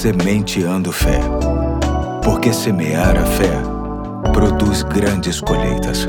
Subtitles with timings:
[0.00, 1.20] Sementeando Fé.
[2.24, 3.52] Porque semear a fé
[4.32, 6.06] produz grandes colheitas.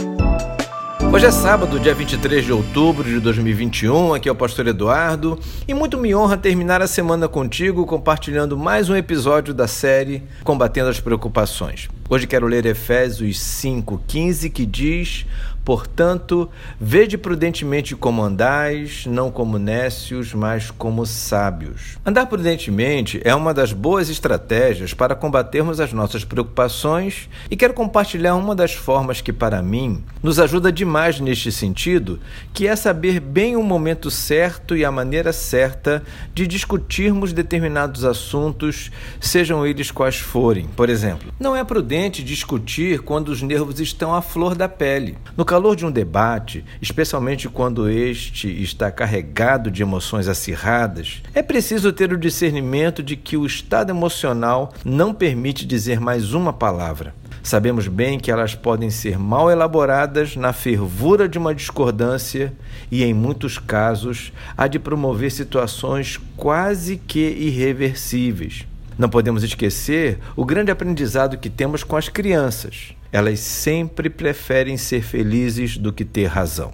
[1.14, 4.14] Hoje é sábado, dia 23 de outubro de 2021.
[4.14, 8.90] Aqui é o Pastor Eduardo e muito me honra terminar a semana contigo compartilhando mais
[8.90, 11.90] um episódio da série Combatendo as Preocupações.
[12.14, 15.26] Hoje quero ler Efésios 5,15 que diz:
[15.64, 16.50] Portanto,
[16.80, 22.00] vede prudentemente como andais, não como nécios, mas como sábios.
[22.06, 28.36] Andar prudentemente é uma das boas estratégias para combatermos as nossas preocupações e quero compartilhar
[28.36, 32.20] uma das formas que, para mim, nos ajuda demais neste sentido,
[32.54, 38.92] que é saber bem o momento certo e a maneira certa de discutirmos determinados assuntos,
[39.20, 40.66] sejam eles quais forem.
[40.76, 45.18] Por exemplo, não é prudente discutir quando os nervos estão à flor da pele.
[45.38, 51.92] No calor de um debate, especialmente quando este está carregado de emoções acirradas, é preciso
[51.92, 57.14] ter o discernimento de que o estado emocional não permite dizer mais uma palavra.
[57.44, 62.54] Sabemos bem que elas podem ser mal elaboradas na fervura de uma discordância
[62.92, 68.66] e, em muitos casos, há de promover situações quase que irreversíveis.
[68.98, 72.94] Não podemos esquecer o grande aprendizado que temos com as crianças.
[73.12, 76.72] Elas sempre preferem ser felizes do que ter razão.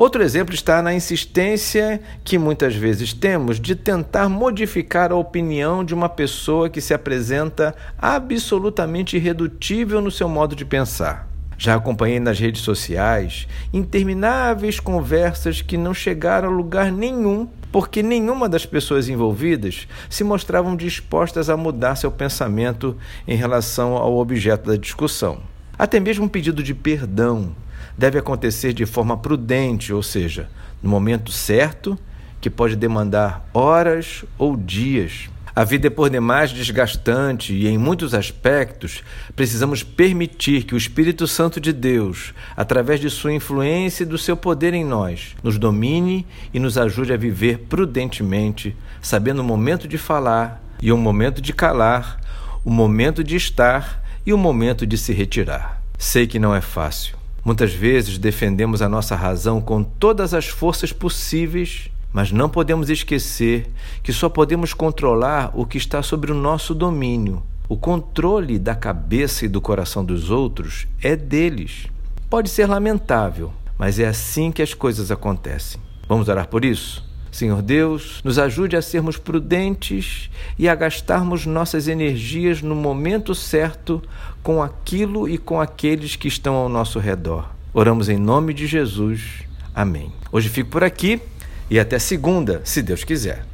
[0.00, 5.92] Outro exemplo está na insistência que muitas vezes temos de tentar modificar a opinião de
[5.92, 11.28] uma pessoa que se apresenta absolutamente irredutível no seu modo de pensar.
[11.58, 18.48] Já acompanhei nas redes sociais intermináveis conversas que não chegaram a lugar nenhum porque nenhuma
[18.48, 24.76] das pessoas envolvidas se mostravam dispostas a mudar seu pensamento em relação ao objeto da
[24.76, 25.40] discussão.
[25.78, 27.54] Até mesmo um pedido de perdão
[27.96, 30.48] deve acontecer de forma prudente, ou seja,
[30.82, 31.98] no momento certo,
[32.40, 35.28] que pode demandar horas ou dias.
[35.60, 39.02] A vida é por demais desgastante e, em muitos aspectos,
[39.36, 44.38] precisamos permitir que o Espírito Santo de Deus, através de sua influência e do seu
[44.38, 49.98] poder em nós, nos domine e nos ajude a viver prudentemente, sabendo o momento de
[49.98, 52.18] falar e o momento de calar,
[52.64, 55.82] o momento de estar e o momento de se retirar.
[55.98, 57.18] Sei que não é fácil.
[57.44, 63.70] Muitas vezes defendemos a nossa razão com todas as forças possíveis, mas não podemos esquecer
[64.02, 67.42] que só podemos controlar o que está sobre o nosso domínio.
[67.68, 71.86] O controle da cabeça e do coração dos outros é deles.
[72.28, 75.80] Pode ser lamentável, mas é assim que as coisas acontecem.
[76.08, 77.08] Vamos orar por isso?
[77.30, 80.28] Senhor Deus, nos ajude a sermos prudentes
[80.58, 84.02] e a gastarmos nossas energias no momento certo
[84.42, 87.48] com aquilo e com aqueles que estão ao nosso redor.
[87.72, 89.44] Oramos em nome de Jesus.
[89.72, 90.12] Amém.
[90.32, 91.22] Hoje fico por aqui
[91.70, 93.44] e até segunda, se Deus quiser.